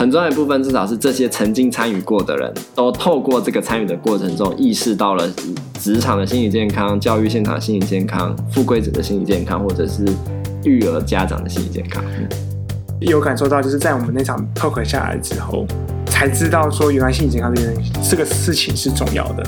[0.00, 5.28] 很重要一部分，至少是这些曾经参与过的人都透过这个参与的过程中，意识到了
[5.78, 10.02] 职场的心理健康、教育现场的心理健康、富贵者的心理健康，或者是
[10.64, 12.02] 育儿家长的心理健康。
[13.00, 15.66] 有感受到，就是在我们那场 talk 下来之后，
[16.06, 17.74] 才知道说，原来心理健康这件
[18.08, 19.42] 这个事情是重要的。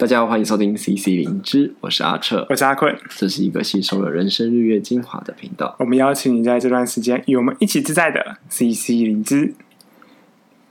[0.00, 5.76] 大家好，欢迎收听 CC 灵芝，我是阿彻，我是阿坤，这是一个吸收了人生日月精华的频道。
[5.78, 9.52] 我们邀请你在这段时间与我们一起自在的 CC 灵芝。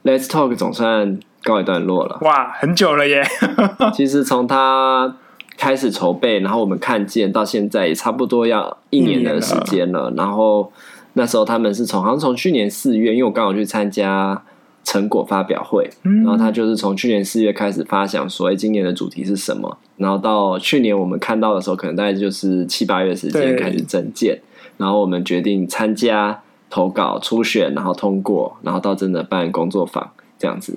[0.04, 3.24] Let's Talk 总算告一段落了，哇，很久了耶！
[3.94, 5.16] 其实从他
[5.56, 10.10] 开始筹备，然后我们看见到现在也差不多要一年的时间了。
[10.10, 10.74] 了然后
[11.14, 14.42] 那时候他们是从好像从去年四月，因为我刚好去参加。
[14.90, 19.78] 成果发表会，然后他就是从去年四月开始发想说，哎，今年的主题是什么？
[19.98, 24.42] 然后到去年我们看到的时候，可能大概就是七八月时间开始征件，
[24.78, 26.42] 然后我们决定参加
[26.72, 30.76] 投稿初选，然后通过，然后到真的办工作坊这样子，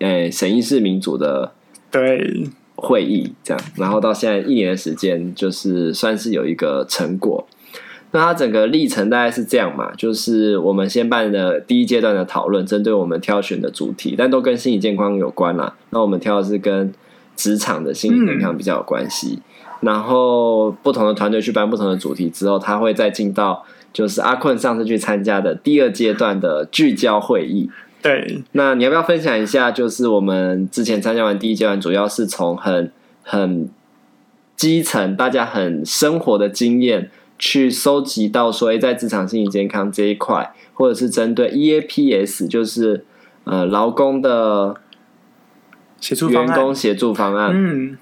[0.00, 1.52] 哎，审议式民主的
[1.90, 7.46] 对会议这样，然后到现在一年的时间，就是算是有一个成果。
[8.16, 15.74] 那它整个历程大概是这样嘛，就是我们先办的第一阶段的讨论，针对我们挑选的主题，但都跟心理健康有关啦。
[15.90, 16.90] 那我们挑的是跟
[17.36, 19.38] 职场的心理健康比较有关系。
[19.38, 19.42] 嗯、
[19.82, 27.68] 然后不同的团队去办不同的主题之后，他会再进到就是阿坤上次去参加的第二阶段的聚焦会议。
[28.00, 29.70] 对，那你要不要分享一下？
[29.70, 32.90] 就是我们之前参加完第一阶段，主要是从很
[33.22, 33.68] 很
[34.56, 37.10] 基层，大家很生活的经验。
[37.38, 43.04] 去收集到说，哎，在职场心理健康这一块，或者是针对 EAPS，就是
[43.44, 44.76] 呃劳工的
[46.00, 47.98] 协助员工协助方案嗯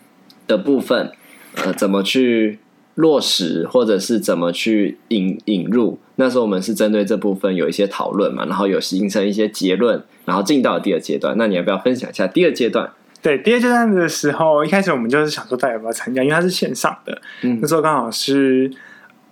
[0.47, 1.11] 的部分，
[1.57, 2.61] 呃，怎么去
[2.95, 5.99] 落实，或者是怎么去引引入？
[6.15, 11.34] 那时候我们是针对这部分有一些讨论嘛，然后有形成一些结论，然后进到了第二阶段。
[11.37, 12.89] 那你要不要分享一下第二阶段？
[13.21, 16.23] 对，第二阶段的时候，一开始我们就是想说，大家要不要参加？
[16.23, 18.71] 因为它是线上的，嗯，那时候刚好是。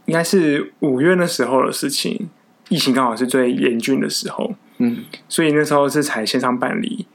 [0.07, 2.29] 应该是五月那时候的事情，
[2.69, 7.07] 疫情刚好是最严峻的时候，嗯，所以那时候是采线上办理。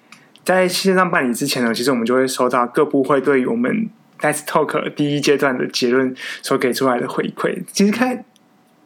[0.45, 3.89] 在线上办理之前呢，其实我们就会收到各部会对于我们
[4.21, 7.63] Let's Talk 第一阶段的结论所给出来的回馈。
[7.73, 8.23] 其实看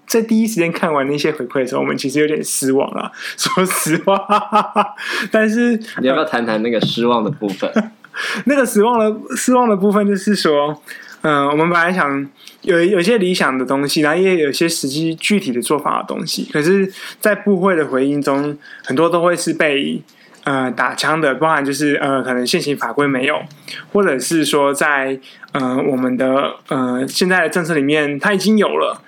[0.07, 4.17] 在第一时间看完那些回馈的时候，我们其实有点失望啊，说实话。
[5.31, 7.71] 但是你要不要谈谈那个失望的部分？
[8.45, 10.81] 那个失望的失望的部分就是说。
[11.21, 12.27] 嗯，我们本来想
[12.61, 20.01] 有有些理想的东西，然后也有些实际具体的做法的东西，可是，在部会的回应中，很多都会是被
[20.43, 23.39] 呃打枪的，包含就是呃可能现行法规没有，
[23.93, 25.19] 或者是说在
[25.51, 29.01] 呃我们的呃现在的政策里面，它已经有了。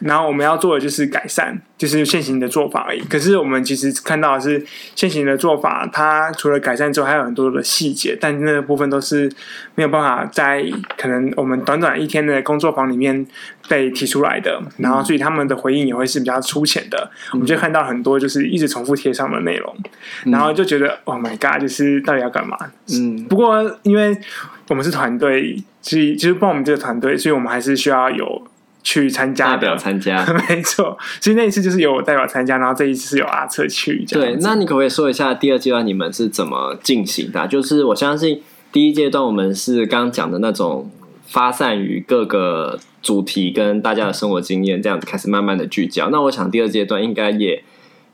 [0.00, 3.00] 然后我们要做的就是改善，就是现行的做法而已。
[3.04, 9.30] 可是我们其实看到的是现行的做法，它除了改善之后，还有很多的细节，但那个部分都是
[9.74, 10.64] 没有办法在
[10.96, 13.26] 可能我们短短一天的工作坊里面
[13.68, 14.60] 被提出来的。
[14.78, 17.10] 然后，所以他们的回应也会是比较粗浅的。
[17.32, 19.76] 我们就看到很多就是一直重复贴上的内容，
[20.24, 22.56] 然后就觉得 Oh my God，就是到底要干嘛？
[22.90, 23.24] 嗯。
[23.24, 24.16] 不过因为
[24.68, 28.49] 我们是团队，所以就是帮我们这个团队，所以我们还是需要有。
[28.82, 30.96] 去参加，代表参加， 没错。
[31.20, 34.04] 所以那一次就是由我代表参加，然后这一次是有阿策去。
[34.06, 37.46] 对，那你可不可以说一下第二阶段你们是怎么进行的？
[37.46, 38.42] 就是我相信
[38.72, 40.90] 第一阶段我们是刚刚讲的那种
[41.26, 46.08] 发散于各个主题跟大家的生活经验这样子开始慢慢的聚焦。
[46.10, 47.62] 那我想第二阶段应该也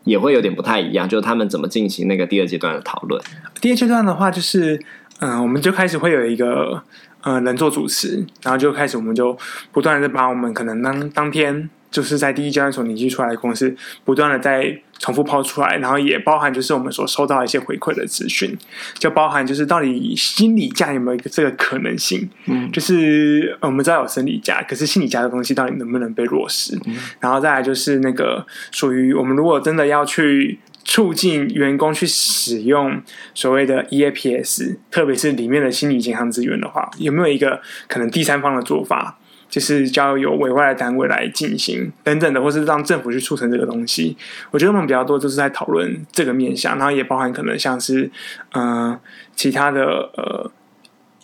[0.05, 3.23] 也会有点不太一样，就是他们怎么进行那个第二阶段的讨论。
[3.61, 4.75] 第二阶段的话，就是
[5.21, 6.83] 嗯、呃，我们就开始会有一个。
[7.27, 9.37] 呃，人做主持，然后就开始，我们就
[9.73, 18.57] 不断的把我们可能当当天就是在第一阶段所凝聚出来的公司，不断的在重复抛出来，然后也包含就是我们所收到一些回馈的资讯，
[18.95, 22.31] 就包含就是到底心理价有没有一个这个可能性？
[22.45, 26.79] 嗯，就是我们知道有生理价，可是心理价的东西到底能不能被落实？
[26.87, 30.61] 嗯，然后再来就是那个属于我们如果真的要去。
[30.89, 33.03] 促进员工去使用
[33.35, 39.19] 所谓的 EAPS，特别是里面的心理健康资源的话，有没有一个可能第三方的做法，
[39.51, 44.17] 就是交由委外的单位来进行等等的，或是让政府去促成这个东西？
[44.53, 48.09] 我觉得我们比较多就是在讨论这个面向，然后也包含可能像是
[48.53, 48.99] 嗯、
[49.35, 49.85] 其他的
[50.17, 50.51] 呃。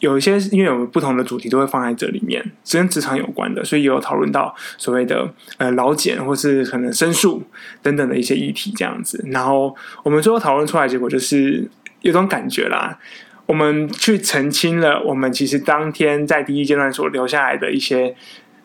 [0.03, 7.41] 有一些，因为有不同的主题都会放在这里面，是跟职场有关的，所以也有讨论到所谓的呃老茧或是可能申诉
[7.83, 9.25] 等等的一些议题这样子。
[9.31, 9.73] 然后
[10.03, 11.71] 我们最后讨论出来结果就是
[12.01, 12.99] 有种感觉啦，
[13.47, 18.13] 我们去澄清了我们其实当天在第一阶段所留下来的一些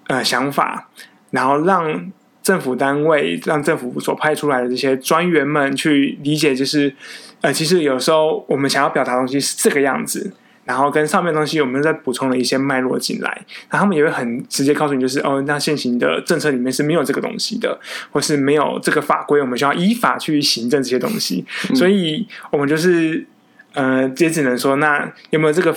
[0.07, 0.89] 呃想法，
[1.29, 2.11] 然后让
[2.41, 6.95] 政府单位，让政府所派出来的这些专员们去理解，就是
[7.41, 10.33] 呃，其实有时候我们想要表达的东西是这个样子。
[10.67, 13.29] 然后跟上面的东西，我们再补充了一些脉络进来，
[13.69, 17.79] 然后他们也会很直接告诉你，就是哦，那现行的政策里面是没有这个东西的，
[18.11, 21.45] 或是没有这个法规，我们需要依法去行政这些东西。
[21.69, 23.25] 嗯、所以，我们就是
[23.73, 25.73] 呃，也只能说，那有没有这个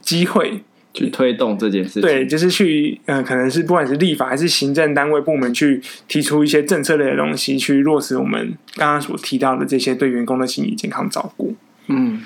[0.00, 0.62] 机会
[0.94, 2.02] 去推动这件事情？
[2.02, 11.54] 对，就是去呃，可能是不管是立法还是行政单位部门去提出一些政策类的东西，去落实我们刚刚所提到的这些对员工的心理健康照顾。
[11.88, 12.22] 嗯。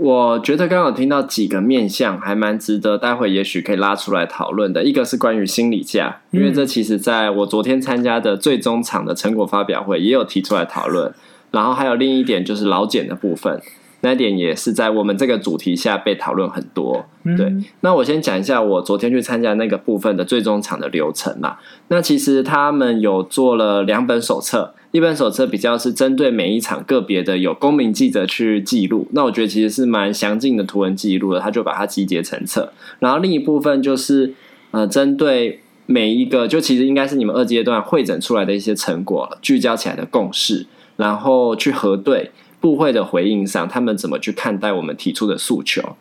[0.00, 4.84] 我觉得刚刚有听到几个面向，还蛮值得待会也许可以拉出来讨论的。
[4.84, 11.12] 一个是关于心理价，因为这其实在我昨天参加的最终场的成果发表会也有提出来讨论。
[11.50, 13.60] 然后还有另一点就是老茧的部分。
[14.00, 17.04] 那一点也是在我们这个主题下被讨论很多。
[17.36, 21.58] 对，那我先讲一下我昨天去参加那个部分的最终场的流程啦。
[21.88, 29.06] 那其实他们有做了两本手册，一本手册比较是针对每一场个别的有公民记者去记录。
[29.12, 32.72] 那我觉得其实是蛮详尽的图文记录的，他就把它集结成册。
[32.98, 34.34] 然后另一部分就是
[34.70, 42.30] 呃，针对每一个，就其实应该是你们二阶段会诊出来的一些成果，聚焦起来的共识，然后去核对。
[42.60, 45.94] 部会的回应上，他们怎么去看待我们提出的诉求？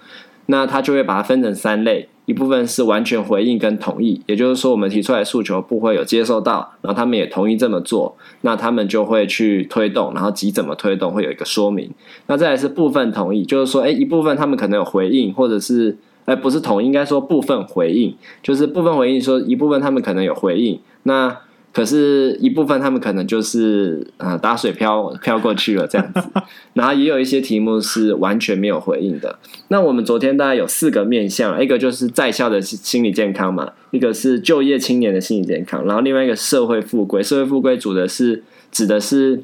[0.47, 11.91] 那他就会把它分成三类：一部分是完全回应跟同意，也就是说，我们提出来诉求，部会有接受到，然后他们也同意这么做，那他们就会去推动，然后及怎么推动会有一个说明。
[12.25, 21.37] 那再来是部分同意，就是说，诶，一部分他们可能有回应，或者是，诶，不是同，应该说部分回应，就是部分回应，说一部分他们可能有回应，那。
[21.77, 26.23] 可是，一部分他们可能就是呃打水漂漂过去了这样子，
[26.73, 29.37] 然后也有一些题目是完全没有回应的。
[29.67, 39.43] 那我们昨天大概有四个面向，一个就是在校的心理健康嘛，一个是就业青年的心理健康，然后另外一个社会复归，社会复归主的是指的是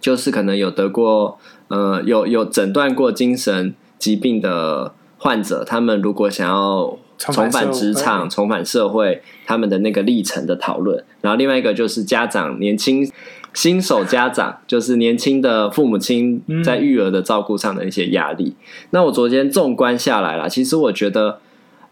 [0.00, 1.38] 就是可能有得过
[1.68, 6.98] 呃有有诊断过精神疾病的患者，他们如果想要。
[7.30, 11.04] 重返职场、重返社会，他们的那个历程的讨论。
[11.20, 13.08] 然后另外一个就是家长年轻
[13.54, 18.56] 新手家长，就是年轻的父母亲在育儿的照顾上的一些压力。
[18.58, 21.38] 嗯、那我昨天纵观下来啦，其实我觉得，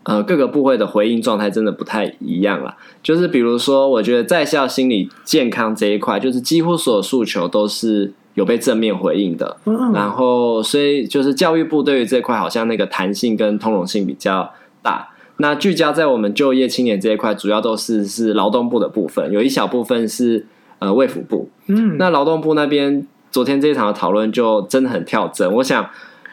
[0.05, 2.77] 呃，各个部会的回应状态真的不太一样啦。
[3.03, 9.59] 就是比如说，我觉得在校心理健康这一块，就是几乎所有诉求都是有被正面回应的。
[9.67, 14.51] 嗯、然后，所以就是教育部对于这块好像那个弹性跟通融性比较
[14.83, 15.10] 大。
[15.41, 20.47] 那聚焦在我们就业青年这一块，主要都是是劳动部的部分，有一小部分是
[20.79, 21.49] 呃卫福部。
[21.67, 25.51] 嗯，那劳动部那边昨天这一场的讨论就真的很跳针。
[25.55, 25.89] 我想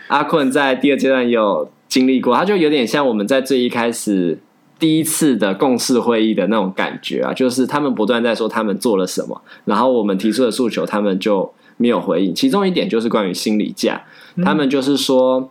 [0.10, 4.38] 阿坤在第二阶段也有经历过，他就有点像我们在最一开始
[4.78, 12.36] 第一次的共事会议的那种感觉啊，就是他们不断在说他们做了什么，然后我们提出的诉求他们就没有回应。
[12.36, 14.04] 其中一点就是关于心理价，
[14.44, 15.50] 他们就是说。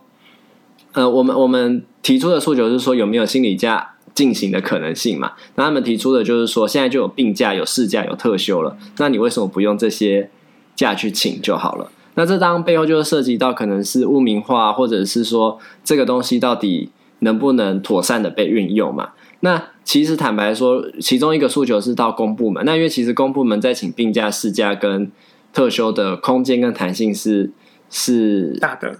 [0.97, 5.33] 呃，我们我们提出的诉求是说有没有心理假进行的可能性嘛？
[5.53, 10.31] 那他们提出的就是说，现在就有病假、有事假、有特休了，那你为什么不用这些
[10.75, 11.91] 假去请就好了？
[12.15, 16.89] 那这当背后就是涉及到可能是污名化，或者是说这个东西到底
[17.19, 19.09] 能不能妥善的被运用嘛？
[19.41, 25.11] 那其实坦白说，其中一个诉求是到公部门，那因为其实公部门在请病假、事假跟
[25.53, 27.51] 特休的空间跟弹性是
[27.87, 28.97] 是大的。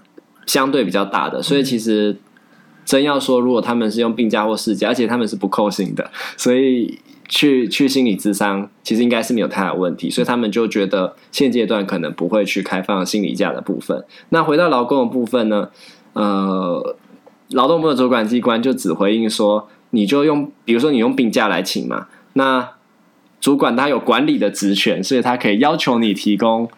[0.48, 2.16] 相对比较大的，所以其实
[2.86, 10.08] 真要说，如果他们是用病假或事假，而且他们是不扣薪的，所以去去心理咨商，其实应该是没有太大问题。
[10.08, 14.02] 所以他们就觉得现阶段可能不会去开放心理假的部分。
[14.30, 15.68] 那回到劳工的部分呢？
[16.14, 16.96] 呃，
[17.50, 22.70] 劳动部的主管机关就只回应说，你就用，比如说你用病假来请嘛，那
[23.38, 26.70] 主管他有管理的职权，所以他可以要求你提供。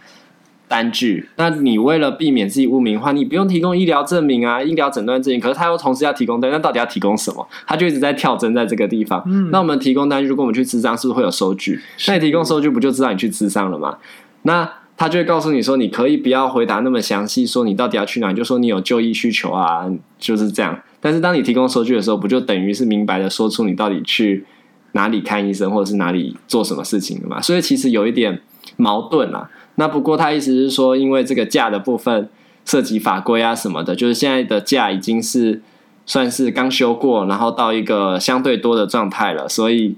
[0.71, 5.41] 单据，那你为了避免自己污名化，你不用提供医疗证明啊，医疗诊断证明。
[5.41, 7.45] 可是他又同时要提供单，那到底要提供什么？
[7.67, 9.21] 他就一直在跳针在这个地方。
[9.27, 11.81] 嗯，那我们提供单据，如果我们去咨商，是不是会有收据？
[12.07, 13.99] 那你提供收据，不就知道你去咨商了吗？
[14.43, 20.81] 那他就会告诉你说，你可以不要回答那么详细，说你到底要去哪，你就说你有就医需求啊，就是这样。
[21.00, 24.45] 但是当你提供收据的时候，不就等于是明白的说出你到底去
[24.93, 27.41] 哪里看医生，或者是哪里做什么事情了嘛？
[27.41, 28.41] 所以其实有一点
[28.77, 29.50] 矛盾啦。
[29.81, 32.29] 那不过他意思是说，因为这个假的部分
[32.67, 35.63] 涉及法规啊什么的，就是现在的假已经是
[36.05, 39.97] 算是刚修过，然后到一个相对多的状态了，所以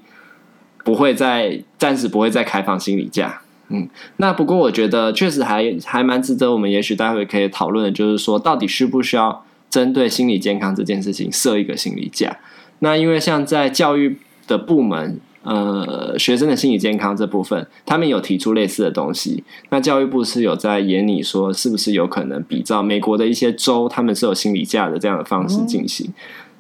[0.85, 3.41] 不会再暂时不会再开放心理假。
[3.71, 12.39] 嗯，那不过我觉得确实还还蛮值得我们也许待会可以讨论的，就是说到底需不需要针对心理健康这件事情设一个心理假？
[12.79, 15.19] 那因为像在教育的部门。
[15.43, 19.43] 呃学生的心理健康这部分，他们有提出类似的东西。
[19.71, 26.07] 那教育部是有在研拟说，是不是有可能比照美国的一些州，他们是有心理假的这样的方式进行。
[26.09, 26.15] 嗯、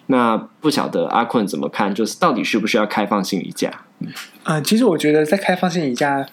[0.07, 1.95] 那不晓得阿坤怎么看？
[1.95, 3.71] 就是到底需不需要开放心理假？
[4.01, 4.09] 嗯、
[4.45, 6.27] 呃，其实我觉得在开放心理假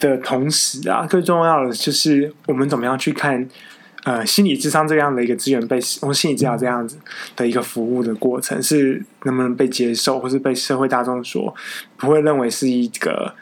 [0.00, 3.48] 的同时啊，最重要的就是我们怎么样去看。
[4.06, 6.96] 呃，心理智商这样的一个资源被使用，心理治疗这样子
[7.34, 11.52] 的一个服务的过程，是能不能被接受，或是被社会大众所
[11.96, 13.34] 不会认为是一个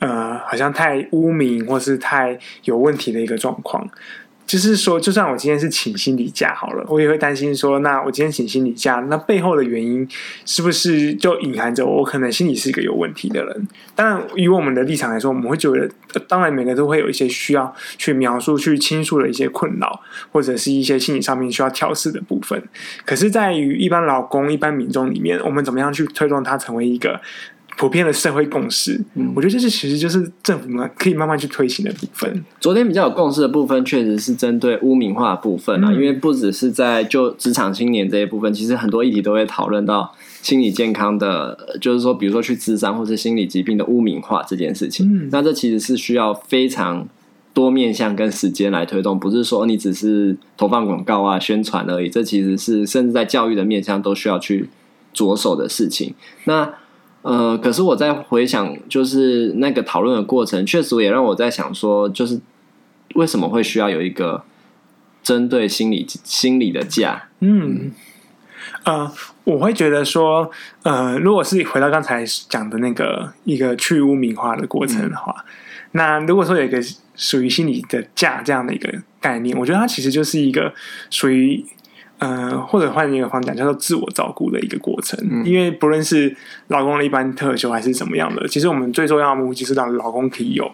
[0.00, 3.88] 呃，好像太污名或是太有问题的一个状况。
[4.48, 10.08] 就是说，就算我今天是请心理假好了，我也会担心说，那我今天请心理假，那背后的原因
[10.46, 13.68] 是不是就隐含着我可能心理是一个有问题的人？
[13.94, 15.90] 当然，以我们的立场来说，我们会觉得，
[16.26, 20.00] 当然每个都会有一些需要去描述、去倾诉的一些困扰，
[20.32, 22.62] 或者是一些心理上面需要调试的部分。
[23.04, 27.20] 可是，在于一般老公、一般民众里面，我们怎么样去推动他成为一个？
[27.78, 32.44] 普遍的社会共识，嗯，我觉得这是其实就是政府嘛可以慢慢去推行的部分。
[32.60, 45.06] 昨天比较有共识的部分，确实是针对污名化的部分啊，嗯，因为不只是在就职场青年这一部分，其实很多议题都会讨论到心理健康的，就是说，比如说去智商或是心理疾病的污名化这件事情。
[45.06, 47.06] 嗯，那这其实是需要非常
[47.54, 52.08] 多面向跟时间来推动，不是说你只是投放广告啊、宣传而已。
[52.08, 54.68] 这其实是甚至在教育的面向都需要去
[55.12, 56.12] 着手的事情。
[56.44, 56.74] 那
[57.28, 62.40] 呃，可是我在回想，就是那个讨论的过程，确实也让我在想说，就是
[63.16, 64.42] 为什么会需要有一个
[65.22, 67.28] 针对心理心理的假？
[67.40, 67.92] 嗯，
[68.84, 69.12] 呃，
[69.44, 70.50] 我会觉得说，
[70.84, 75.44] 呃，如果是回到刚才讲的那个一个去污名化的过程的话，嗯、
[75.92, 76.80] 那如果说有一个
[77.14, 80.72] 属于心理的价这样的一个概念，我觉得它其实就是一个
[81.10, 81.62] 属于。
[82.18, 85.18] 呃，或者换一个方讲，叫做自我照顾的一个过程。
[85.30, 90.70] 嗯、因为不论是老公的一般特休还是怎么样的，其实我们最重要的目的就是让老公可以有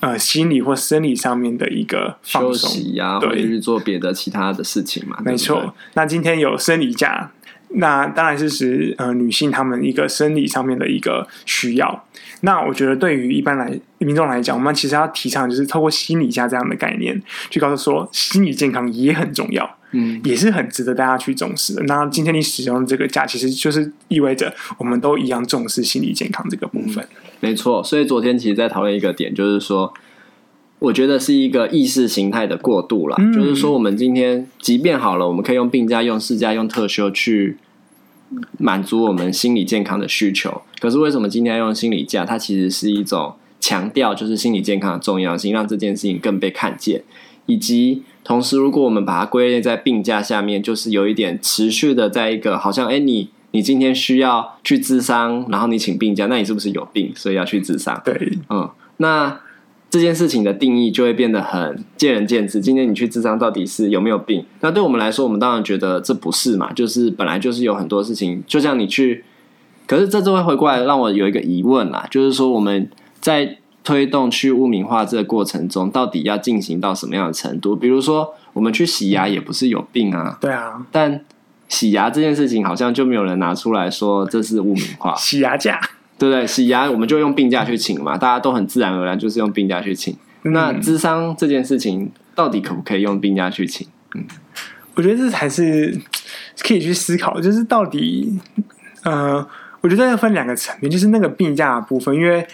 [0.00, 5.18] 呃心理或生理上面的一个放松休息呀，对，去做别的其他的事情嘛。
[5.24, 5.74] 没错。
[5.94, 7.30] 那今天有生理假，
[7.70, 12.04] 那当然是指呃女性她们一个生理上面的一个需要。
[12.42, 17.20] 那我觉得对于一般来民众来讲，我们其实要提倡就是透过心理家这样的概念，
[17.50, 19.78] 去告诉说心理健康也很重要。
[19.92, 21.82] 嗯，也是很值得大家去重视的。
[21.84, 27.02] 那今天你使用这个假，其实就是意味着我们都一样重视心理健康这个部分。
[27.02, 29.90] 嗯，没错，所以昨天其实，在讨论一个点，就是说，
[30.78, 33.16] 我觉得是一个意识形态的过渡啦。
[33.18, 37.56] 嗯，就是说，我们今天即便好了，我们可以用病假、用事假、用特休去
[38.58, 40.62] 满足我们心理健康的需求。
[40.80, 42.24] 可是为什么今天要用心理假？
[42.24, 47.02] 它其实是一种强调，就是心理健康的重要性，让这件事情更被看见，
[47.46, 48.02] 以及。
[48.24, 57.98] 同时，如果我们把它归类在病假下面，就是有一点持续的，在一个好像，哎，你你今天需要去治伤，然后你请病假，那你是不是有病，所以要去治伤？
[58.04, 58.68] 对，嗯，
[58.98, 59.40] 那
[59.90, 62.60] 这件事情的定义就会变得很见仁见智。
[62.60, 64.44] 今天你去智商到底是有没有病？
[64.60, 69.24] 那对我们来说，我们当然觉得这不是嘛，就是本来就是有很多事情，就像你去，
[69.86, 72.90] 可是这就会回过来让我有一个疑问啦，就是说我们
[73.20, 73.58] 在。
[73.84, 77.74] 推动去污名化这个过程中，到底要进行到什么样的程度？
[77.74, 80.84] 比如说，我们去洗牙也不是有病啊，对啊。
[80.92, 81.24] 但
[81.68, 85.14] 洗牙这件事情好像就没有人拿出来说这是污名化。
[85.16, 85.80] 洗牙假，
[86.18, 86.46] 对不对？
[86.46, 90.14] 洗牙我们就用病假去请嘛，大家都很自然而然就是用病假去请。
[90.42, 93.86] 嗯、那智商这件事情到底可不可以用病假去请？
[94.14, 94.24] 嗯，
[94.94, 95.98] 我觉得这才是
[96.62, 98.38] 可以去思考，就是到底，
[99.04, 99.46] 呃，
[99.80, 102.46] 我觉得要分两个层面，就是那个病假的部分，因为。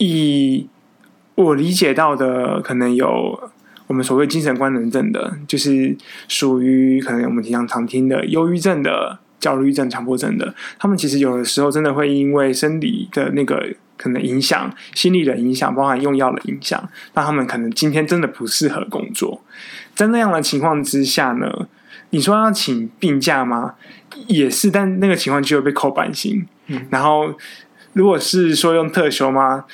[0.00, 0.68] 以
[1.34, 3.50] 我理解到的，可能有
[3.88, 5.96] 我们所谓精神官能症的，就是
[6.28, 10.54] 属于可能我们经常常听的忧郁症的、焦虑症、强迫症的。
[10.78, 19.42] 他们其实有的时候真的会因为生理的那个可能影响、心理的影响，包含用药的影响，那他们可能今天真的不适合工作。
[19.94, 21.66] 在那样的情况之下呢，
[22.10, 23.74] 你说要请病假吗？
[24.26, 26.46] 也是，但那个情况就会被扣半薪。
[26.66, 27.34] 嗯，然后
[27.92, 29.64] 如果是说用特休吗？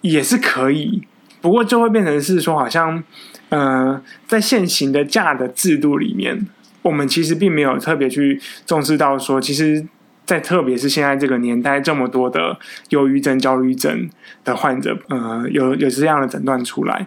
[0.00, 1.06] 也是可以，
[1.40, 3.02] 不过就会变成是说，好像，
[3.50, 6.46] 呃，在现行的假的制度里面，
[6.86, 9.86] 我们其实并没有特别去重视到说，其实，
[10.24, 12.58] 在特别是现在这个年代，这么多的
[12.90, 14.08] 忧郁症、焦虑症
[14.44, 17.06] 的患者，呃，有有这样的诊断出来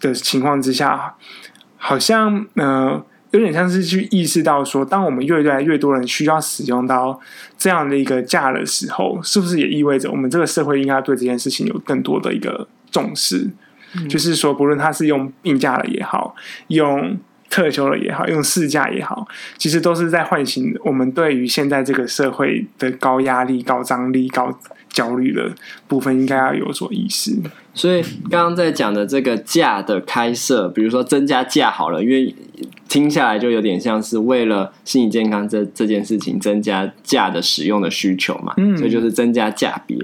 [0.00, 1.14] 的情况之下，
[1.76, 3.04] 好像，呃。
[3.32, 7.20] 有点像是去意识到说，当我们越来越多人需要使用到
[7.58, 13.50] 这样的一个假的时候，是不是也意味着我们这个社会应该对这件事情有更多的一个重视？
[13.96, 16.34] 嗯、就是说，不论他是用病假了也好，
[16.68, 19.26] 用特休了也好，用事假也好，
[19.56, 24.58] 其实都是在唤醒我们对于现在这个社会的高压力、高张力、高
[24.90, 25.50] 焦虑的
[25.86, 27.36] 部分，应该要有所意识。
[27.72, 32.34] 所以刚刚在讲的这个假的开设，比如说增加假好了，因为
[32.88, 39.96] 听下来就有点像是为了心理健康这这件事情增加假的使用的需求嘛，嗯，所以就是增加假别。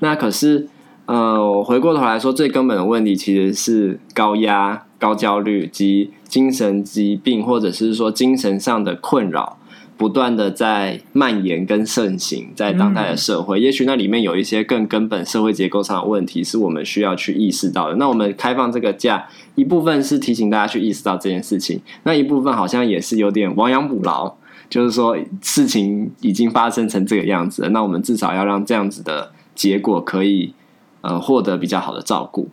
[0.00, 0.68] 那可是
[1.06, 4.82] 呃，我回过头来说，最根本的问题其实是高压。
[5.00, 9.56] 高焦虑及精神疾病，或者是说精神上的困扰，
[9.96, 13.58] 不断的在蔓延跟盛行在当代的社会。
[13.58, 17.96] 嗯、也许那里面有一些更根本社会结构上的问题，是我们需要去意识到的。
[17.96, 24.34] 那我们开放这个假，一部分是提醒大家去意识到这件事情，那一部分好像也是有点亡羊补牢，
[24.68, 30.54] 就是说事情已经发生成这个样子了，那我们至少要让这样子的结果可以
[31.00, 32.48] 呃获得比较好的照顾。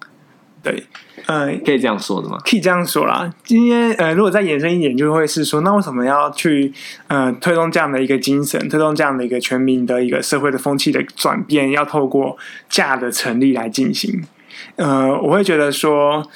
[0.69, 0.83] 对，
[1.27, 2.37] 呃，可以这样说的吗？
[2.43, 3.33] 可以这样说啦。
[3.45, 6.73] 今天，呃，如果再延伸一点，就会是说，那为什么要去，
[7.07, 14.21] 呃，推动这样的一个精神，推动这样的一个全民的一个社会的风气的转变，要透过价的成立来进行？
[14.75, 16.29] 呃，我会觉得说，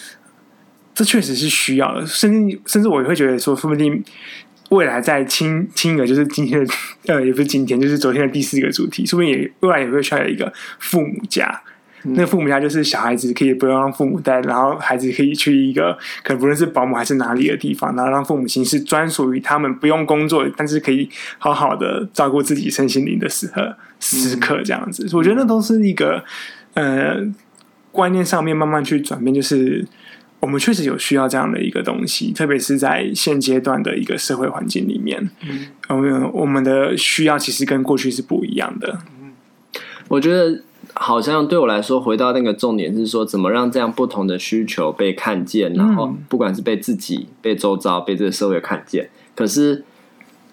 [0.94, 4.02] 这确实是需要的，甚至甚至我也会觉得说，说不定
[4.70, 6.74] 未来在轻轻的，就是今天的，
[7.08, 11.62] 呃，也不是今天，就是昨天的第四个主题，说不定也未来也会出来一个父母假。
[12.04, 25.08] 那父母家就是小孩子可以不用让父母带，然后孩子可以去一个可能不论是保姆还是哪里的地方，然后让父母亲是专属于他们不用工作，但是可以好好的照顾自己身心灵的时刻时刻这样子。
[25.16, 26.24] 我觉得那都是一个
[26.74, 27.18] 呃
[27.92, 29.86] 观念上面慢慢去转变，就是
[30.40, 35.30] 我们确实有需要这样的一个东西，特别是在现阶段的一个社会环境里面，
[35.88, 38.98] 嗯，我们的需要其实跟过去是不一样的。
[40.08, 40.64] 我觉得。
[40.94, 49.10] 好像对我来说，回到那个重点是说，怎么让这样不同的需求被看见，然后不管是被自己、被周遭、被这个社会看见。
[49.36, 49.84] 可是，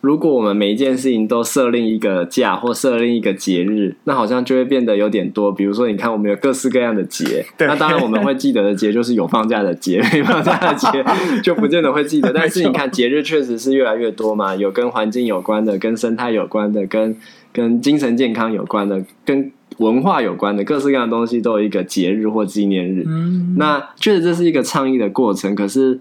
[0.01, 5.51] 如果我们每一件事情都设定一个假或设定一个节日，那好像就会变得有点多。
[5.51, 11.05] 比如说，你看，我们有各式各样的节，那当然我们会记得的节就是有放假的节， 没放假的节
[11.43, 12.31] 就不见得会记得。
[12.35, 17.17] 但是你看，节日确实是越来越多嘛，有跟环境有关的，跟生态有关的，跟
[17.53, 25.55] 跟精神健康有关的，跟文化有关的各式各样的东西都有一个节日或纪念日，嗯、那确实这是一个倡议的过程。
[25.55, 25.99] 可是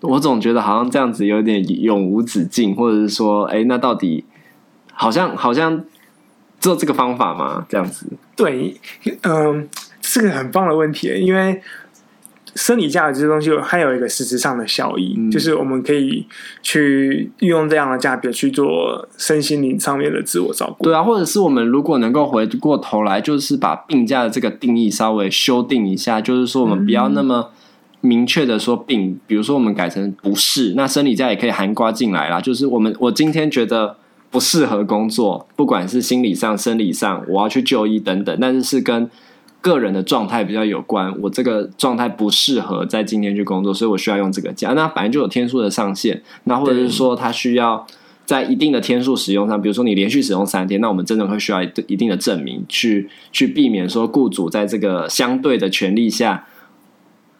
[0.00, 4.24] 我总觉得好像这样子有点永无止境，或者是说，哎，那到底
[4.92, 5.84] 好像好像
[6.60, 7.66] 只有这个方法吗？
[7.68, 8.06] 这样子？
[8.36, 8.76] 对，
[9.22, 9.64] 嗯、呃，
[10.02, 11.60] 是个很棒的问题，因为。
[12.54, 16.24] 生理价的这些东西，还有一个实质上的效益，嗯、就是我们可以
[16.62, 20.84] 去运用这样的价别去做身心灵上面的自我照顾。
[20.84, 27.50] 对啊，或者是我们如果能够回过头来，就是把病假的这个定义稍微修订一下，就是说我们不要那么
[28.00, 32.40] 明确的说病，嗯、比如说我们改成不适，那生理假也可以含刮进来啦。
[32.40, 33.96] 就是我们我今天觉得
[34.30, 39.10] 不适合工作，不管是心理上、生理上，我要去就医等等，但是是跟。
[39.64, 44.74] 个人的状态比较有关，我这个状态不适合在今天去工作，所以我需要用这个假。
[44.74, 47.86] 那反正就有天数的上限，那或者是说他需要
[48.26, 56.44] 在一定的天数使用上，比如说你连续使用三天，那我们真的会需要一定的证明，去去避免说雇主在这个相对的权利下，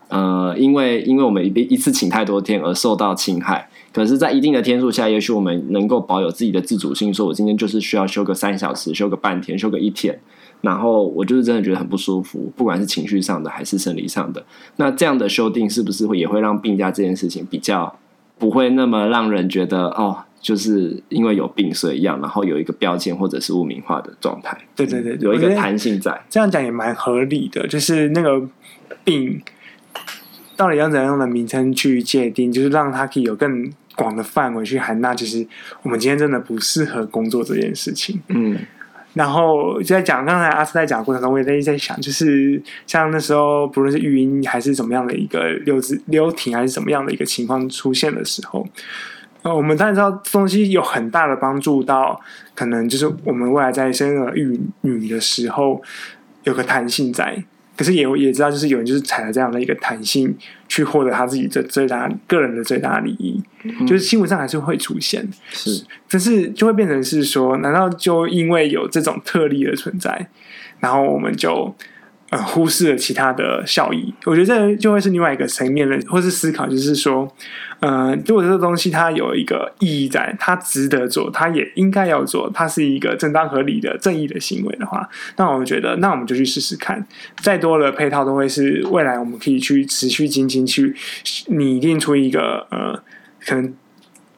[0.08, 3.68] 呃，因为因为我们一一次请太多天而受到侵害。
[3.92, 10.18] 可是，在一定的天数下，也许我们能够保有自己的自主性，说我今天就是需要休个三小时，休个半天，休个一天。
[10.64, 14.42] 然后我就是真的觉得很不舒服，不管是情绪上的还是生理上的。
[14.76, 17.98] 那这样的修订是不是会也会让病假这件事情比较
[18.38, 24.56] 不会那么让人觉得哦，就是因为有病所以要，然后有一个标签或者是污名化的状态？
[24.74, 26.18] 对对对，有一个弹性在。
[26.30, 28.42] 这样讲也蛮合理的，就是那个
[29.04, 29.42] 病
[30.56, 35.46] 到底要怎样的名称去界定，就是让它可以有更广的范围去涵纳，就是
[35.82, 38.20] 我们今天真的不适合工作这件事情。
[38.28, 38.58] 嗯。
[39.14, 48.66] 然后就在讲，刚才阿斯在讲的过程中，我也在在想，就是像那时候，不论是育婴还是怎么样的一个留职留停，还是怎么样的一个情况出现的时候，
[49.42, 52.20] 呃，我们当然知道这东西有很大的帮助到，
[52.54, 55.80] 可能就是我们未来在生儿育女的时候
[56.42, 57.44] 有个弹性在。
[57.76, 60.34] 可是也也知道，就是有人就是踩了这样的一个弹性，
[60.68, 70.28] 去获得他自己的最大个人的最大利益，嗯、就是新闻上还是会出现，是，但是就会变成是说，难道就因为有这种特例的存在，
[70.80, 71.74] 然后我们就？
[72.34, 77.32] 呃，忽视了其他的效益，我觉得这就会是另外一个层面的，或是思考，就是说，
[77.78, 87.06] 呃，如果这个东西它有一个意义在，它值得做，它也应该要做，它是一个正当合理的正义的行为的话，那我们觉得，那我们就去试试看。
[87.36, 90.92] 再多的配套都会是未来我们可以去持续精进去
[91.46, 93.00] 拟定出一个呃
[93.46, 93.72] 可能。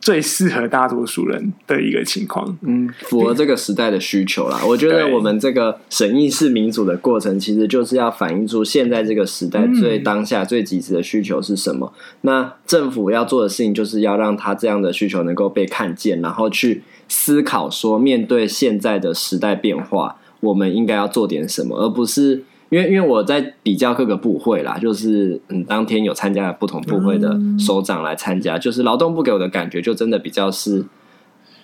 [0.06, 4.60] 最适合大多数人的一个情况，嗯，符合这个时代的需求啦。
[4.64, 11.92] 我觉得我们这个审议式民主的过程，其实就是要反映出现在这个时代最当下、最及时的需求是什么。
[11.92, 11.98] 嗯。
[12.20, 22.44] 那政府要做的事情，就是要让他这样的需求能够被看见，然后去思考说，面对现在的时代变化，我们应该要做点什么，而不是。
[22.68, 30.84] 因为因为我在比较各个部会啦，就是嗯，当天有参加不同部会的首长来参加，就是劳动部给我的感觉就真的比较是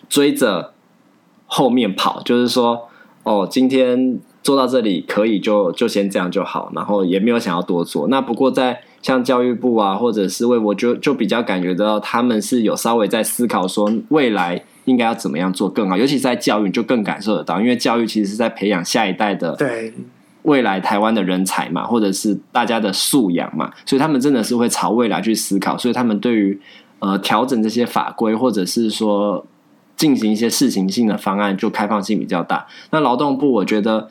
[0.09, 0.73] 追着
[1.47, 2.89] 后面跑，就是说
[3.25, 8.07] 哦，今天做到这里可以就就先这样就好，然后也没有想要多做。
[8.07, 19.93] 那不过在像教育部啊，或者是为我就就比较感觉到他们是有稍微在思考说未来应该要怎么样做更好，尤其是在教育就更感受得到，因为教育其实是在培养下一代的对。
[20.43, 26.61] 未来台湾的人才嘛，或者是大家的素养嘛，所以他们真的是会朝未来去思考，所以他们对于
[26.99, 29.47] 呃调整这些法规，或者是说
[29.97, 32.67] 进行一些试行性的方案，就开放性比较大。
[32.91, 34.09] 那劳动部，我觉得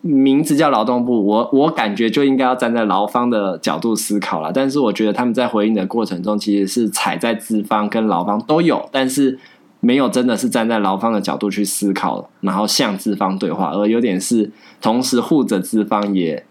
[0.00, 4.52] 名字叫劳动部，我我感觉就应该要站在劳方的角度思考了。
[4.52, 9.38] 但是我觉得他们在回应的过程中，其实是踩在资方跟劳方都有，但是。
[9.80, 16.44] 没有真的是站在劳方的角度去思考，然后向资方对话，而有点是同时护着资方也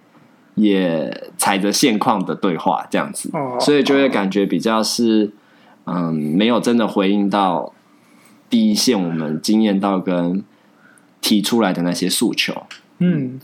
[0.55, 5.31] 也踩着现况的对话这样子，所以就会感觉比较是
[5.85, 7.73] 嗯，没有真的回应到
[8.49, 10.43] 第一线我们经验到跟
[11.21, 12.63] 提出来的那些诉求，
[12.97, 13.39] 嗯。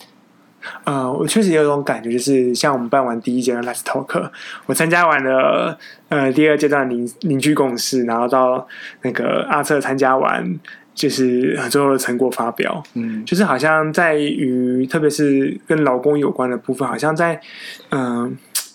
[0.83, 4.29] 呃，我确实有一种感觉，就是像我们办完第一阶段 Let's Talk，
[4.65, 5.77] 我参加完了
[6.09, 8.67] 呃第二阶段凝凝聚共识，然后到
[9.01, 10.59] 那个阿策参加完，
[10.93, 17.39] 就是最后的成果发表，嗯，就是好像在于特别是跟劳工有关的部分，好像在
[17.89, 18.31] 嗯、呃、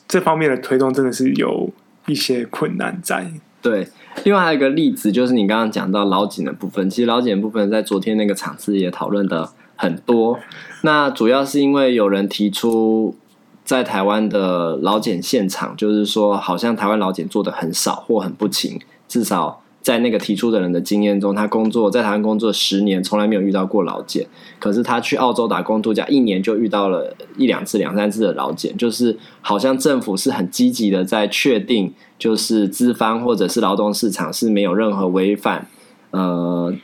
[0.08, 1.70] 这方面的推动真的是有
[2.06, 3.26] 一些困难在。
[3.62, 3.86] 对，
[4.24, 9.46] 另外还有一个例子，就是你刚刚讲到劳检的部分，其实劳检的部分在昨天那个场次也讨论的
[9.80, 10.38] 很多。
[10.82, 13.16] 那主要是因为有人提出，
[13.64, 18.78] 在台湾的老检现场，就是说，好像台湾老检做的很少或很不勤。
[19.08, 24.26] 至少在那个提出的人的经验中，他工作在台湾工作十年，从来没有遇到过老检。
[24.58, 28.76] 可是他去澳洲打工度假，一年就遇到了一两次、两三次的老检。
[28.76, 35.66] 就是好像政府是很积极的在确定，就是资方或者是劳动市场是没有任何违反，
[36.10, 36.74] 呃。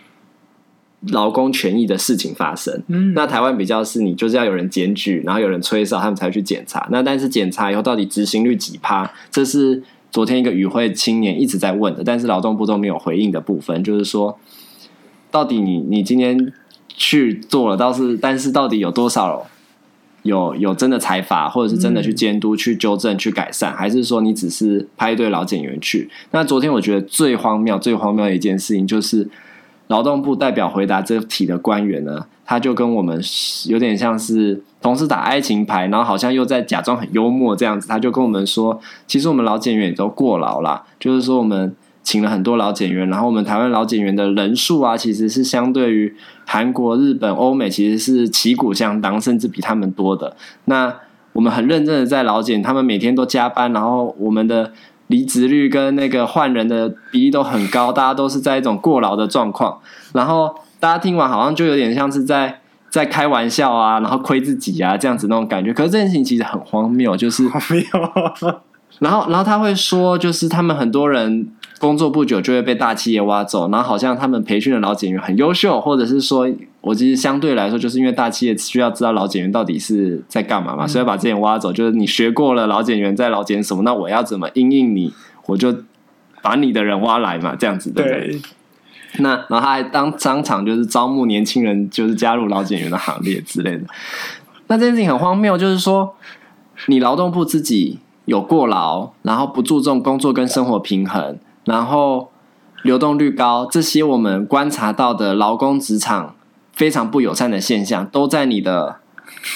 [1.09, 6.87] 劳工权益的事情发生，嗯，那台湾比较是你就是要有人检举，然后有人吹哨，他们才去检查。
[6.91, 9.11] 那但是检查以后到底执行率几趴？
[9.31, 14.39] 这是昨天一个与会青年一直在问的，但是劳动部都没有回应的部分，就是说，
[15.31, 16.53] 到底你你今天
[16.89, 19.47] 去做了，倒是但是到底有多少
[20.23, 26.11] 有有真的裁罚，或者是真的去监督、去纠正、去改善，还是说你只是派一堆老检员去？
[26.31, 29.29] 那昨天我觉得最荒谬、最荒谬的一件事情就是。
[29.89, 33.21] 劳动部代表回答这题的官员呢，他就跟我们
[33.69, 37.87] 有点像是同时打爱情牌，然后好像又在假装很幽默这样子。
[37.87, 50.37] 他就跟我们说，其实我们劳检员也都过劳啦，就是说我们请了很多劳检员，然后我们台湾劳检员的人数啊，其实是相对于韩国、日本、欧美其实是旗鼓相当，甚至比他们多的。
[50.65, 50.93] 那
[51.33, 54.73] 我们很认真的在劳检，他们每天都加班，然后我们的。
[55.09, 59.79] 离职率跟那个换人的比例都很高，大家都是在一种过劳的状况。
[60.13, 65.73] 然后大家听完好像就有点像是在在开玩笑啊，然后亏自己啊这样子那种感觉。
[65.73, 67.83] 可是这件事情其实很荒谬，就是荒谬。
[69.01, 71.49] 然后然后他会说，就是他们很多人。
[71.79, 76.49] 工作不久就会被大企业挖走，然后好像他们培训的老警员很优秀，或者是说，
[76.87, 81.73] 我其实相对来说，就是因为大企业需要知道老检员到底是在干嘛嘛，嗯、所以把这些人挖走。
[81.73, 85.13] 就是你学过了老检员在老检什么，那我要怎么应应你，
[85.47, 85.75] 我就
[86.43, 88.29] 把你的人挖来嘛，这样子对不对？
[88.29, 88.41] 对。
[89.19, 93.83] 那然后他还当当场就是招募年轻人，就是加入老检员的行列之类的。
[94.69, 96.15] 那这件事情很荒谬，就是说
[96.87, 101.37] 你劳动部自己有过劳，然后不注重工作跟生活平衡。
[101.65, 102.31] 然后
[102.85, 106.36] 流动率高，这些我们观察到的劳工职场
[106.77, 108.97] 非常不友善的现象，都在你的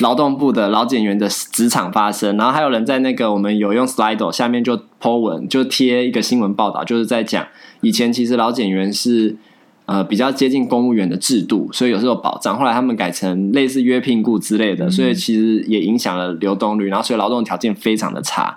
[0.01, 2.37] 劳动部的老检员的职场发生。
[2.37, 7.47] 然后还有人在那个我们有用 Slido 下面就 po 文，就贴一个新闻报道，就是在讲
[7.83, 9.37] 以前其实老检员是
[9.85, 12.59] 呃比较接近公务员的制度，所以有时候有保障。
[12.59, 18.57] 后来他们改成类似约聘雇之类的，所以其实也影响了流动率，然后所以劳动条件非常的差。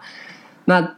[0.65, 0.95] 那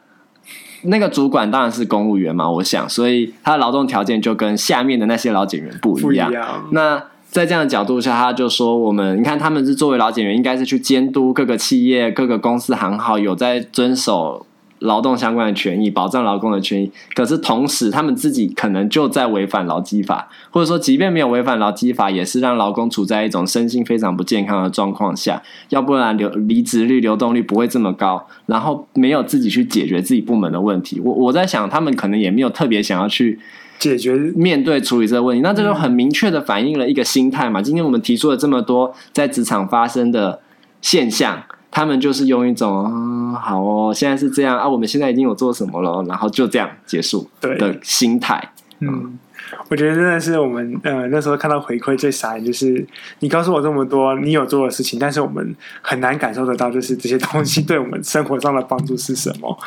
[0.83, 6.27] 那个主管当然是公务员嘛，我想，所以他的劳动条件就跟下面的那些老检员不一样。
[6.27, 6.69] 不一样。
[6.71, 7.03] 那
[7.35, 14.45] 在这样的角度下，他就说：我们你看，他们是作为劳检员，应该是去监督各个企业、各个公司行号有在遵守
[14.79, 16.89] 劳动相关的权益，保障劳工的权益。
[17.13, 25.43] 可是同时，他们自己可能就在违反劳基法，或者说，即便没有违反劳基法，也是让劳工处在一种身心非常不健康的状况下。
[25.67, 28.25] 要不然流离职率、流动率不会这么高。
[28.45, 31.01] 然后没有自己去解决自己部门的问题。
[31.03, 33.37] 我我在想，他们可能也没有特别想要去
[33.79, 35.41] 解决、面对、处理这个问题。
[35.41, 37.61] 那这就很明确的反映了一个心态嘛。
[37.61, 40.39] 今天我们提出了这么多在职场发生的
[40.81, 41.43] 现象。
[41.71, 48.41] 他们就是用一种啊，好哦，现在是这样啊，我们现在已经有做什么了，然后就这样结束的心态。
[48.79, 49.19] 嗯，
[49.67, 52.87] 我觉得真的是我们呃那时候看到回馈最傻眼，就是
[53.19, 59.59] 你告诉我这么多你有做的事情，但是我们很难感受得到，就是这些东西对我们生活上的帮助是什么。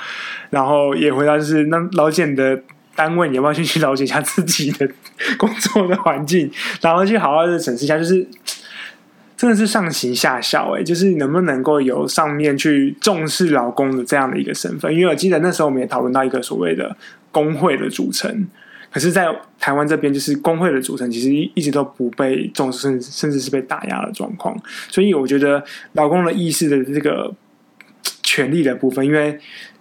[0.49, 2.59] 然后也回答就是，那老简的
[2.98, 4.90] 单位你要不要先去了解一下自己的
[5.37, 6.50] 工作的环境，
[6.82, 8.26] 然后去好好的审视一下，就是。
[9.38, 14.92] 真的是上行下效哎，就是能不能够由上面去重视劳工的这样的一个身份？
[14.92, 16.96] 因为我记得那时候我们也讨论到一个所谓的
[17.30, 18.48] 工会的组成，
[18.90, 19.28] 可是，在
[19.61, 24.61] 台湾这边，就是工会的组成其实一直都不被重视，甚至甚至是被打压的状况。
[24.88, 27.32] 所以，我觉得劳工的意识的这个
[28.24, 29.38] 权利的部分，因为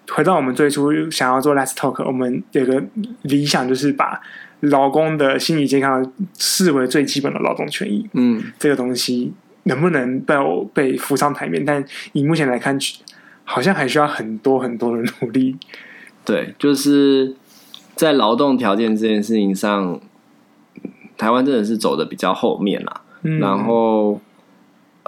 [0.10, 2.84] 回到我们最初想要做 Let's Talk，我们有个
[3.24, 4.20] 理想就是把
[4.62, 8.10] 劳工的心理健康视为最基本的劳动权益。
[8.14, 9.34] 嗯，这个东西。
[9.68, 10.34] 能不能被
[10.74, 11.66] 被浮上台面？
[11.66, 12.80] 但以目前来看，
[13.44, 15.58] 好像还需要很多很多的努力。
[16.24, 17.36] 对，就是
[17.94, 20.00] 在劳动条件这件事情上，
[21.18, 23.02] 台湾真的是走的比较后面啦。
[23.24, 24.22] 嗯、然后，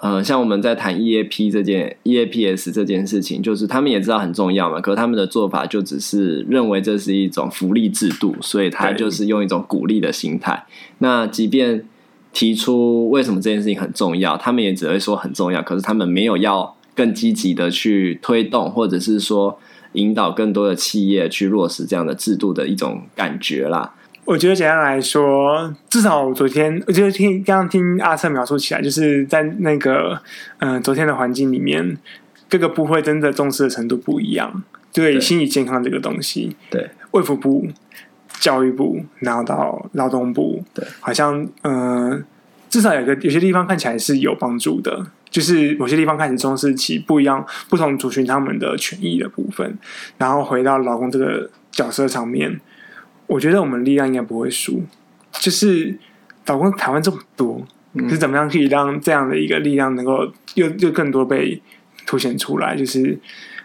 [0.01, 10.65] 呃，像我们在谈 EAP 这件 EAPS 这件事情，就是他们也知道很重要嘛，可是他们的做法就只是认为这是一种福利制度，所以他就是用一种鼓励的心态。
[10.99, 11.85] 那即便
[12.31, 19.59] 提出为什么这件事情很重要，他们也只会说很重要，可是他们没有要更积极的去推动，或者是说
[19.93, 23.95] 引导更多的企业去落实这样的制度的一种感觉啦。
[24.29, 30.21] 我觉得简单来说，至少昨天，我觉得听刚刚听阿策描述起来，就是在那个
[30.59, 31.97] 嗯、呃、昨天的环境里面，
[32.47, 34.61] 各个部会真的重视的程度不一样。
[34.93, 37.67] 对心理健康这个东西，对卫福部。
[38.39, 42.23] 教育部，然后到劳动部，对，好像嗯、呃，
[42.69, 49.77] 至少有个有些地方看起来是有帮助的，就是某些地方开始重视起不一样、不同族群他们的权益的部分，
[50.17, 52.61] 然后回到劳工这个角色上面，
[53.29, 54.83] 我觉得我们力量应该不会输。
[55.31, 55.97] 就是
[56.43, 61.61] 打工台湾这么多，嗯、是怎么样可以让这样的一个力量能够又又更多被
[62.05, 62.75] 凸显出来？
[62.75, 63.17] 就是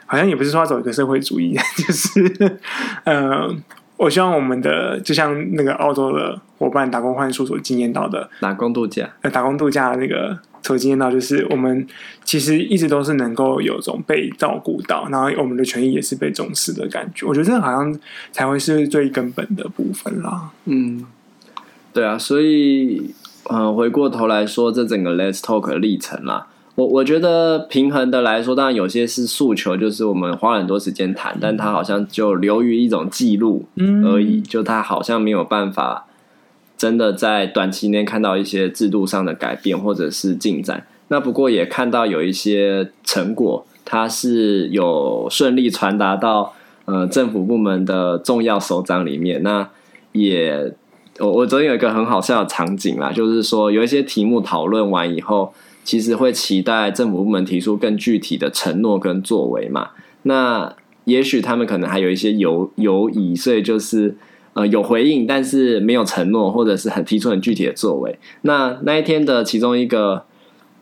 [0.06, 2.58] 好像也不是说要走一个社会主义， 就是
[3.04, 3.30] 嗯。
[3.30, 3.56] 呃
[3.96, 11.86] 我希望我们的就像那个澳洲的伙伴打工换宿所经验到的打工度假，呃，打工度假的那个所经验到，就是我们
[12.24, 17.26] 其实一直都是能够有种被照顾到，然后我们的权益也是被重视的感觉。
[17.26, 17.94] 我觉得这好像
[18.32, 20.50] 才会是最根本的部分啦。
[20.64, 21.04] 嗯，
[21.92, 23.10] 对啊，所以
[23.50, 26.46] 呃，回过头来说，这整个 Let's Talk 的历程啦。
[26.76, 33.66] 我我觉得平衡的来说，当然有些是诉求，就是我们花了很多时间谈，但它好像就流于一种记录
[34.04, 36.06] 而已，就它好像没有办法
[36.84, 40.86] 真的在短期内看到一些制度上的改变或者是进展。
[41.08, 46.52] 那不过也看到有一些成果，它是有顺利传达到
[46.84, 49.42] 呃政府部门的重要首长里面。
[49.42, 49.66] 那
[50.12, 50.74] 也
[51.18, 55.54] 我我昨天有一个很好笑的场景啦，就是说有一些题目讨论完以后。
[55.86, 59.90] 其实会期待政府部门提出更具体的承诺跟作为嘛？
[60.22, 64.16] 那也许他们可能还有一些犹犹疑，所以就是
[64.54, 68.18] 呃有回应，但是没有承诺，或者是很提出很具体的作为。
[68.42, 70.24] 那那一天的其中一个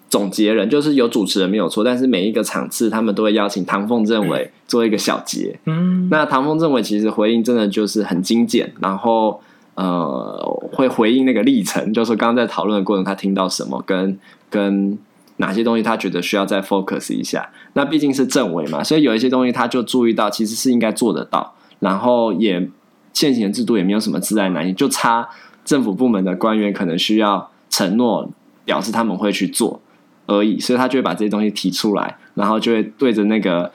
[0.08, 5.58] 总结人就是有主持人没有错，但是每一个场次他们都会邀请唐凤政委 做一个小结。
[5.66, 9.40] 嗯，那唐凤政委其实回应真的就是很精简，然后
[9.74, 10.38] 呃
[10.72, 14.18] 会回应那个历程，就是刚刚在讨论的过程他听到什么跟。
[14.52, 14.98] 跟
[15.38, 17.48] 哪些东西他觉得需要再 focus 一下？
[17.72, 21.54] 那毕竟是政委嘛，所以有一些东西他就注意到，其实是应该做得到。
[21.80, 22.68] 然后也
[23.12, 25.28] 现行的制度也没有什么自然难易，就差
[25.64, 28.30] 政府部门的官员可能需要承诺，
[28.64, 29.80] 表示他们会去做
[30.26, 30.58] 而已。
[30.58, 33.70] 所以他就会把这些东西提出来，然后就会对着那个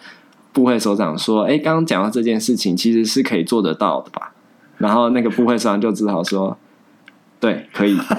[0.53, 4.33] 部会首长说：“哎，刚刚讲到这件事情，其实是可以做得到的吧？”
[4.77, 6.57] 然后那个部会首长就只好说。
[7.39, 7.95] 对，可以，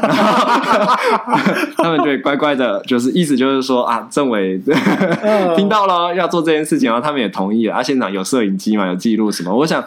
[1.76, 4.57] 他们就会乖乖的，就是意思就是说啊，政委
[5.59, 7.74] 听到了要做这件事情，然后他们也同意了。
[7.74, 9.52] 啊，现场有摄影机嘛，有记录什么？
[9.52, 9.85] 我想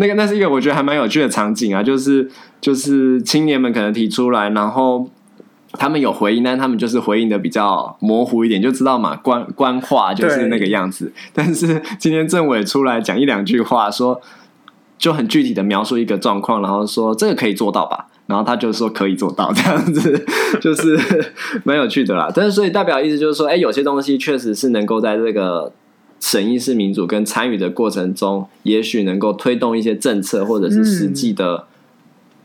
[0.00, 2.30] 那个那是一个我觉得还蛮有趣的场景啊，就是
[2.60, 5.10] 就是青年们可能提出来，然后
[5.72, 11.12] 他们有回应，但他们就是回应的比较模糊一点，就知道嘛，官官话就是那个样子。
[11.34, 14.20] 但是今天政委出来讲一两句话，说
[14.96, 18.06] 就很具体的描述一个状况，然后说这个可以做到吧？
[18.26, 20.24] 然后他就说可以做到，这样子
[20.60, 20.98] 就是
[21.64, 22.30] 蛮有趣的啦。
[22.32, 25.72] 但是所以代表意思就是说，哎，有些东西确实是能够在这个
[26.20, 31.66] 审议式民主跟参与的过程中，也许能够推动一些政策或者是实际的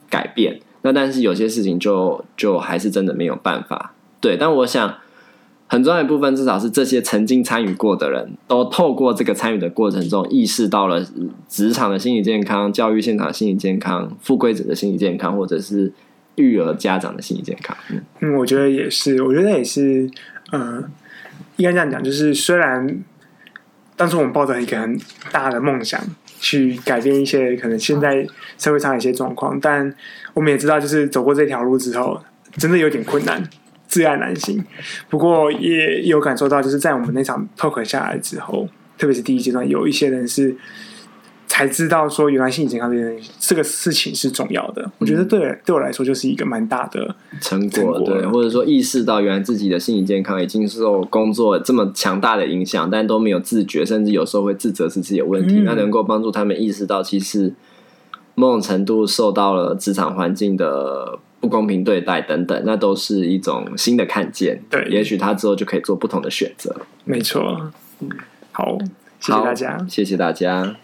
[0.09, 0.59] 改变。
[0.83, 4.35] 那但是有些事情就就还是真的没有办法，对。
[4.37, 4.95] 但我想
[5.67, 11.03] 很重要一部分，至少是这些曾经参与过的人都透过这个参与的过程中，意识到了
[11.47, 15.91] 职场的心理健康、教育现场的心理健康、富贵者的心理健康，或者是
[16.35, 17.75] 育儿家长的心理健康。
[18.19, 20.09] 嗯，我觉得也是，我觉得也是，
[20.51, 20.83] 嗯、呃，
[21.55, 23.01] 应该这样讲，就是虽然
[24.03, 24.99] 当初我们抱着一个很
[25.31, 25.97] 大的梦想。
[26.41, 29.95] 去改变一些可能现在社会上的一些状况，但
[30.33, 32.21] 我们也知道，就是走过这条路之后，
[32.57, 33.41] 真的有点困难，
[33.87, 34.61] 自爱难行。
[35.09, 40.53] 不过也有感受到，就是在我们那场 talk 下来之后，特别是第一阶段，有一些人是。
[41.53, 44.81] 才知道说，原来心理健康这件这个事情是重要的。
[44.81, 55.59] 嗯、我觉得对对我来说就是一个蛮大的成果，对，或者说意识到原来自己的心理健康已经受工作这么强大的影响，但都没有自觉，甚至有时候会自责是自己有问题。
[55.59, 57.53] 嗯、那能够帮助他们意识到，其实
[58.33, 64.59] 某种程度受到了职场环境的不公平对待等等，那都是一种新的看见。
[64.71, 66.75] 对，也许他之后就可以做不同的选择。
[67.05, 67.71] 没错。
[68.51, 68.75] 好，
[69.19, 70.75] 谢谢大家，谢谢大家。